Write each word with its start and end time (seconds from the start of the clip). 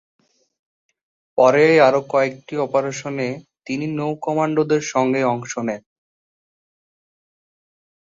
পরে 1.37 1.65
আরও 1.87 2.01
কয়েকটি 2.09 2.53
অপারেশনে 2.57 3.27
তিনি 3.67 3.85
নৌ-কমান্ডোদের 3.97 4.81
সঙ্গে 4.93 5.21
অংশ 5.33 5.53
নেন। 5.67 5.81